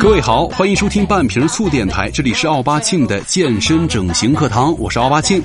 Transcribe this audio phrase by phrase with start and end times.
[0.00, 5.42] 各位好，欢迎收听半瓶醋电台，这里是奥巴庆的健身整形课堂，我是奥巴庆。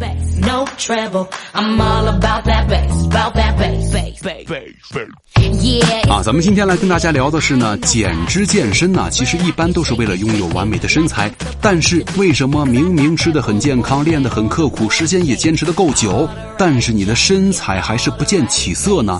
[6.09, 19.19] 啊，咱们今天来跟大家聊的是呢，减脂健身呢，其实一般都是为了拥有完美的身材，但是为什么明明吃的很健康，练得很刻苦，时间也坚持的够久，但是你的身材还是不见起色呢？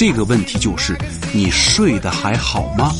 [0.00, 0.96] 这个问题就是
[1.30, 2.90] 你睡得还好吗？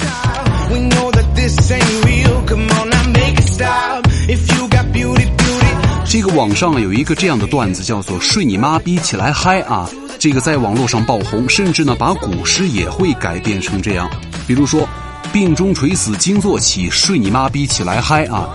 [6.04, 14.06] 这个网上有一个这样的段子，叫做“睡你妈逼起来嗨”啊，这个在网络上爆红，甚至呢把古诗也会改变成这样，
[14.46, 14.86] 比如说
[15.32, 18.46] “病中垂死惊坐起，睡你妈逼起来嗨”啊。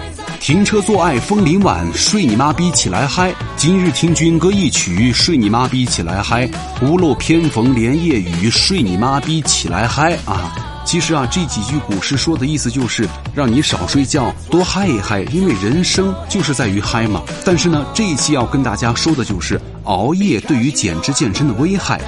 [0.46, 3.34] 停车坐爱枫林晚，睡你妈逼起来嗨！
[3.58, 6.48] 今日听君歌一曲，睡你妈逼起来嗨！
[6.84, 10.54] 屋漏偏逢连夜雨，睡你妈逼起来嗨啊！
[10.86, 17.24] 其实啊，这几句古诗说的意思就是让你少睡觉，多嗨一嗨，因为人生就是在于嗨嘛。
[17.44, 22.00] 但是呢，这一期要跟大家说的就是熬夜对于减脂健身的危害。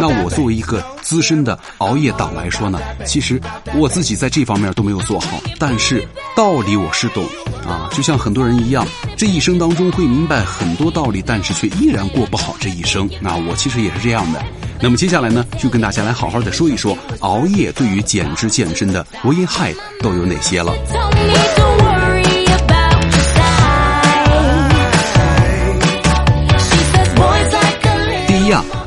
[0.00, 3.40] 那我作为一个资深的熬夜党来说呢，其实
[3.74, 7.24] 我自己在这方面都没有做好，但是道理我是懂
[7.66, 7.88] 啊。
[7.92, 8.86] 就像很多人一样，
[9.16, 13.10] 这一生当中会明白很多道理，但是却依然过不好这一生。
[13.20, 14.40] 那我其实也是这样的。
[14.80, 20.72] 那么接下来呢，就跟大家来好好的说一说熬夜对于减脂健身的危害都有哪些了。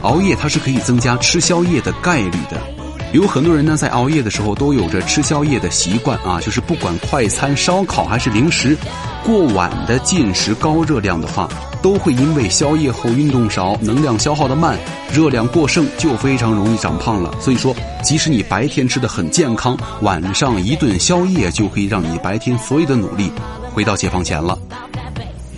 [0.01, 2.59] 熬夜它是可以增加吃宵夜的概率的，
[3.13, 8.75] 有很多人呢在熬夜的时候都有着吃宵夜的习惯啊，就是不管快餐、烧烤还是零食，
[9.23, 11.47] 过晚的进食高热量的话，
[11.81, 14.77] 都会因为宵夜后运动少、能量消耗的慢、
[15.13, 17.33] 热量过剩，就非常容易长胖了。
[17.39, 23.31] 所以说，即使你白天吃的很健康，晚上一顿宵夜就可以让你白天所有的努力
[23.73, 24.57] 回到解放前了。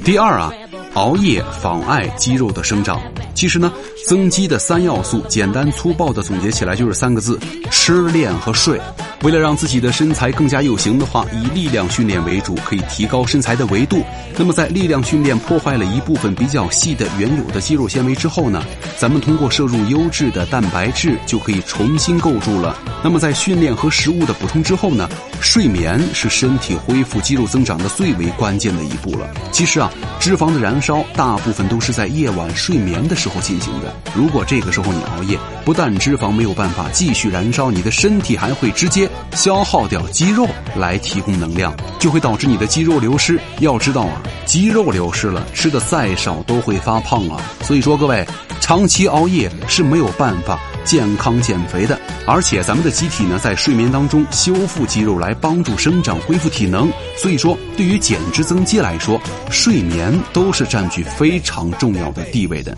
[0.03, 0.51] 第二啊，
[0.95, 2.99] 熬夜妨碍肌肉的生长。
[3.33, 3.73] 其实呢，
[4.05, 7.39] 增肌的三要素，简单粗暴的总结起来就是三个字：
[7.71, 8.79] 吃、练和睡。
[9.23, 14.03] 为了让自己的身材更加有型的话，以力量训练为主，可以提高身材的维度。
[14.37, 18.61] 那么在力量训练破坏了一部分比较细的原有的肌肉纤维之后呢，
[18.97, 22.77] 咱们通过摄入优质的蛋白质就可以重新构筑了。
[23.01, 25.09] 那么在训练和食物的补充之后呢，
[25.39, 29.29] 睡眠是身体恢复肌肉增长的最为关键的一步了。
[29.53, 33.92] 其实啊，脂肪的燃烧大部分都是在夜晚睡眠的时候进行的。
[34.15, 39.09] 如果这个时候你熬夜，不但脂肪没有办法继续燃烧，你的身体还会直接。
[39.31, 43.39] 消耗掉肌肉来提供能量，就会导致你的肌肉流失。
[43.59, 47.41] 要知道啊，肌肉流失了，吃的再少都会发胖啊。
[47.61, 48.25] 所以说，各位
[48.61, 51.99] 长期熬夜是没有办法健康减肥的。
[52.25, 56.91] 而且咱们的机体呢，在睡眠当中修复肌肉，来帮助生长、恢复体能。
[57.17, 62.77] 所以说，对于减脂增肌来说，睡眠都是占据非常重要的地位的。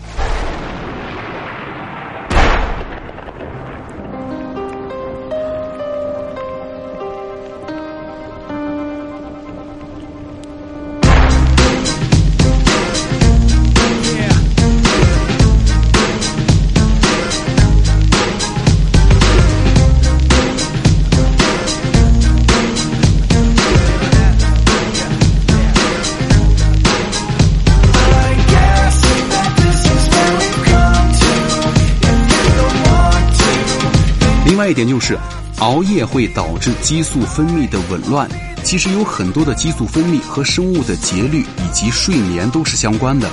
[34.66, 35.16] 再一点就是，
[35.60, 38.28] 熬夜会导致激素分泌的紊乱。
[38.64, 43.30] 其实有很多的激素分泌和生物的节律以及睡眠都是相关的。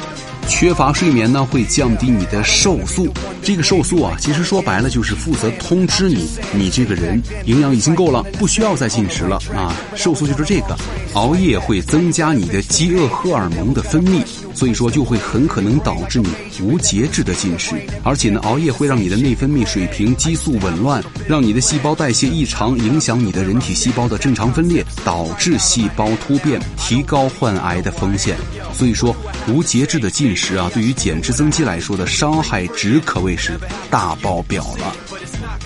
[0.48, 3.12] 缺乏睡眠呢，会降低你的瘦素。
[3.42, 9.76] 这个瘦素啊，其实说白了就是负责通知你，你这个人营养已经够了，不需要再进食了啊。
[9.96, 10.78] 瘦素就是这个。
[11.14, 14.24] 熬夜会增加你的饥饿荷尔蒙的分泌，
[14.56, 16.28] 所以说就会很可能导致你
[16.62, 17.76] 无节制的进食。
[18.04, 28.36] 而且呢，熬夜会让你的内分泌水平激素紊乱，让你的细胞代谢异常，影响你的人体细胞的正常分裂，导致细胞突变，提高患癌的风险。
[28.74, 29.16] 所以说，
[29.48, 33.54] 无节制的进食啊，对于减脂增肌来说的伤害值可谓是
[33.90, 34.94] 大爆表了。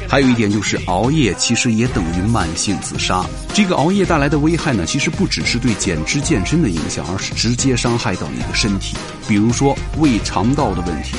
[0.08, 3.26] 还有一点就是，熬夜其实也等于慢性自杀。
[3.54, 8.96] 这个熬夜带来的危害呢，其实不只是对减脂健身的影响，而是直接伤害到你的身体。
[9.28, 11.16] 比如说胃肠道的问题。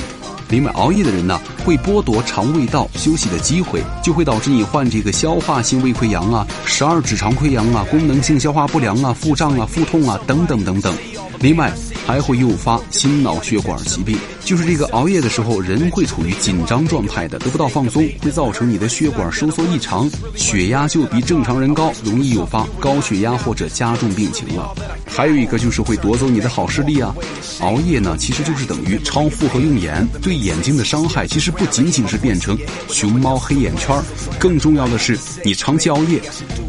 [0.49, 10.95] 另外，熬夜的人呢，会剥夺肠胃道休息的机会，就会导致你患这个消化性胃溃疡啊、十二指肠溃疡啊、功能性消化不良啊、腹胀啊、腹痛啊等等等等。
[11.41, 11.73] 另外，
[12.05, 14.17] 还会诱发心脑血管疾病。
[14.43, 24.75] 就是这个熬夜的时候，人会处于紧张状态的，得不到放松，会造成你的血管收缩异常，血压就比正常人高，容易诱发高血压或者加重病情了。
[25.05, 27.15] 还有一个就是会夺走你的好视力啊！
[27.61, 32.57] 熬夜呢，其实就是等于超负荷用眼，对眼睛的伤害其实不仅仅是变成
[32.89, 33.95] 熊猫黑眼圈，
[34.37, 36.19] 更重要的是，你长期熬夜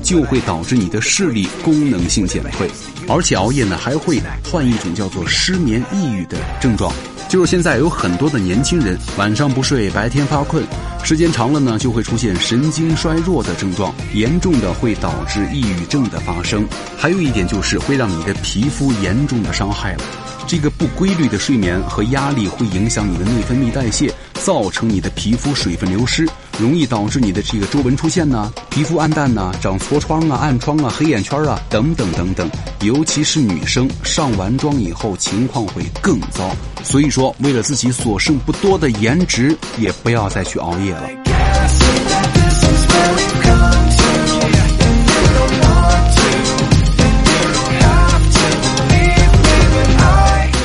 [0.03, 2.69] 就会导致你的视力功能性减退，
[3.11, 6.93] 而且熬夜呢还会患一种叫做失眠抑郁的症状。
[7.29, 10.65] 就是现在有很多的年轻人晚上不睡，白天发困，
[11.05, 16.67] 时间长了呢，就会出现神经衰弱的症状，严重的会导致抑郁症的发生。
[16.97, 20.03] 还有一点就是会让你的皮肤严重的伤害了。
[20.49, 26.29] 这个不规律的睡眠和压力会影响你的内分泌代谢，造成你的皮肤水分流失。
[26.61, 32.49] 容易导致你的这个皱纹出现呢，皮肤暗淡呢，长痤疮啊、暗疮啊、黑眼圈啊等等等等。
[32.83, 36.55] 尤其是女生上完妆以后，情况会更糟。
[36.85, 41.09] 所以说，为了自己所剩不多的颜值，也不要再去熬夜了。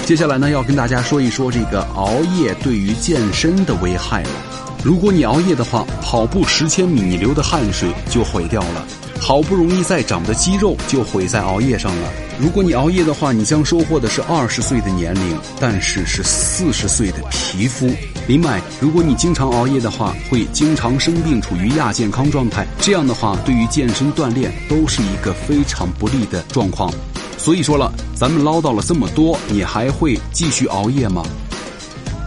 [0.06, 4.55] 接下来呢，要跟大家说一说这个熬夜对于健身的危害了。
[4.86, 8.86] 如果你熬夜的话，跑步十千米，你流的汗水就毁掉了；
[9.20, 12.10] 好不容易再长的肌肉就毁在熬夜上了。
[12.40, 17.90] 如果你熬夜的话，你将收获的是二十岁的年龄，但是是四十岁的皮肤。
[18.28, 22.64] 另外，如果你经常熬夜的话，会经常生病，处于亚健康状态。
[22.80, 26.94] 这样的话，对于健身锻炼都是一个非常不利的状况。
[27.40, 31.24] 所以说了，咱们唠叨了这么多，你还会继续熬夜吗？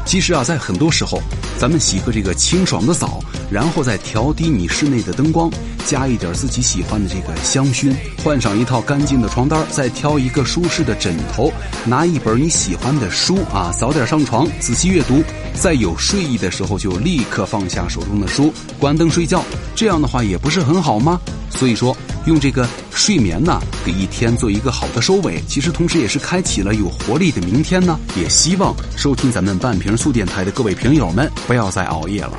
[0.08, 1.20] 其实啊，在很多时候，
[1.58, 3.20] 咱们洗个这个清爽的澡，
[3.50, 5.50] 然后再调低你室内的灯光，
[5.84, 7.94] 加一点自己喜欢的这个香薰，
[8.24, 11.52] 换上一套干净的床单，再挑一个舒适的枕头，
[11.84, 15.22] 拿一本你喜欢的书啊，早点上床，仔细阅读，
[15.52, 19.44] 在有睡意的时候就立刻放下手中的书，关灯睡觉。
[19.76, 21.20] 这样的话也不是很好吗？
[21.50, 21.94] 所以说。
[22.26, 22.68] 用这个
[23.08, 27.98] 睡眠呢，给一天做一个好的收尾，其实同时也是开启了有活力的明天呢。
[28.18, 32.38] 也希望收听咱们半瓶醋电台的各位朋友们，不要再熬夜了。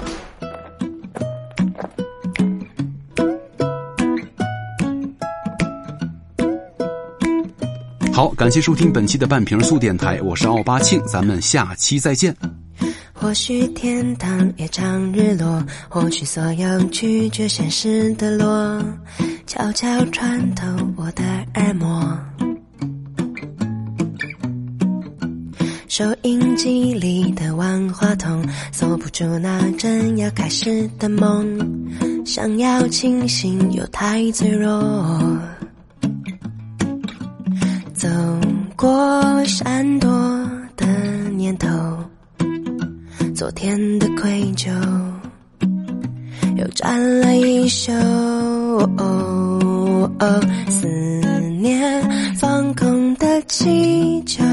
[8.14, 12.59] 好，感谢收听本期的半瓶醋电台，我是奥巴庆，咱们下期再见。
[13.22, 18.82] 或许天堂也常日落，或许所有拒绝现实的落，
[19.46, 21.24] 悄悄穿透我的
[21.56, 22.18] 耳膜。
[25.88, 31.60] 收音机里的万花筒，锁不住那正要开始的梦，
[32.26, 34.82] 想要清醒又太脆弱。
[37.94, 38.08] 走
[38.78, 40.10] 过闪躲
[40.78, 40.88] 的
[41.36, 41.68] 念头。
[43.40, 44.70] 昨天的愧疚，
[46.58, 47.90] 又占了一宿。
[50.68, 50.86] 思
[51.62, 54.44] 念放空的气球，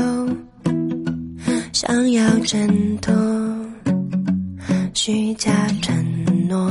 [1.72, 3.12] 想要挣脱
[4.94, 5.50] 虚假
[5.82, 6.70] 承诺，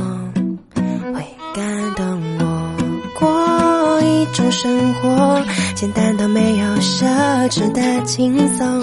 [1.12, 1.22] 会
[1.54, 2.72] 感动我。
[3.20, 7.04] 过一种生活，简单到没有奢
[7.50, 8.82] 侈的轻松。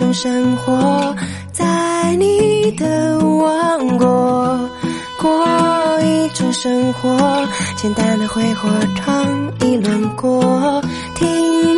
[0.00, 1.14] 种生活，
[1.52, 4.70] 在你的王国。
[5.18, 5.46] 过
[6.00, 10.82] 一种生活，简单的挥霍闯一轮过。
[11.14, 11.28] 听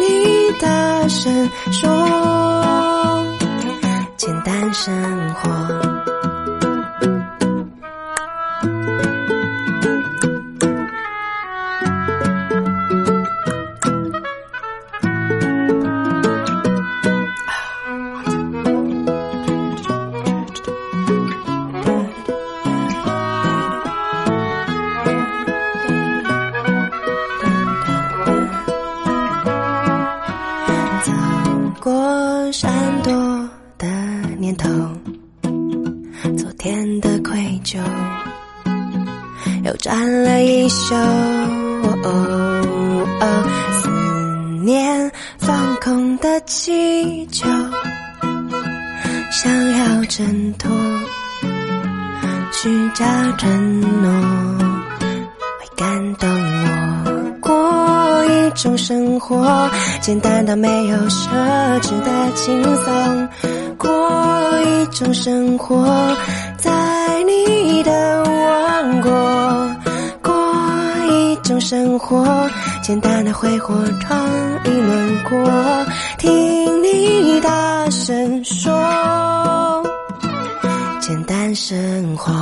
[0.00, 1.90] 你大声说，
[4.16, 4.94] 简单生
[5.34, 5.91] 活。
[40.92, 41.49] 了
[41.80, 41.87] 一
[43.20, 43.25] 宿，
[43.80, 43.88] 思
[44.62, 47.46] 念放空的气球，
[49.30, 50.70] 想要挣脱
[52.52, 53.04] 虚假
[53.38, 54.11] 承诺，
[55.58, 56.68] 会感动我。
[57.40, 59.70] 过一种生活，
[60.00, 61.28] 简单到没有奢
[61.80, 63.28] 侈的轻松。
[63.78, 63.88] 过
[64.61, 66.14] 一种生活，
[66.56, 66.70] 在
[67.25, 68.12] 你的
[71.92, 72.49] 生活，
[72.82, 74.18] 简单的挥霍闯
[74.64, 78.72] 一轮过，听你大声说，
[80.99, 82.32] 简单生活，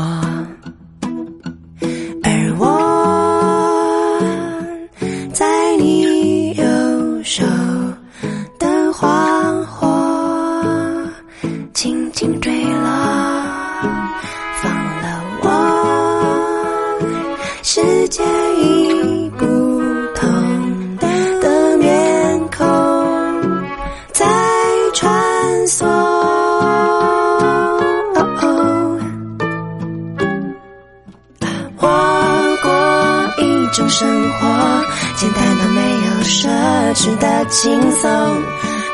[37.50, 38.11] 轻松。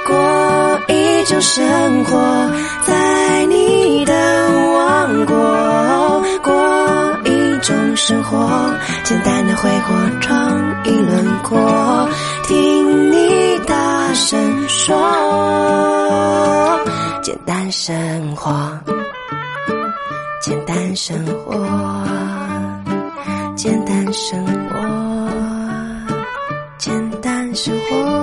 [0.07, 2.17] 过一种生活，
[2.87, 4.15] 在你的
[4.73, 5.35] 王国
[6.43, 6.55] 过
[7.25, 8.73] 一种生活，
[9.03, 12.09] 简单的挥霍闯一轮过，
[12.45, 14.97] 听你大声说，
[17.23, 18.79] 简单生活，
[20.41, 21.53] 简单生活，
[23.57, 24.77] 简单生活。
[26.79, 28.16] 简单生活。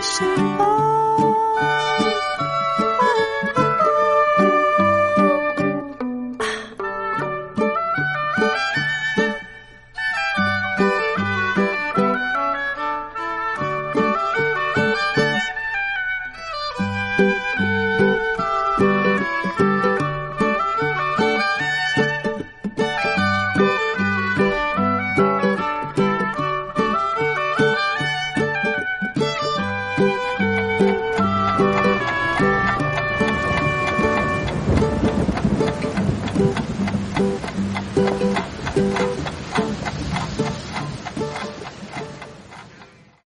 [0.00, 0.75] 生活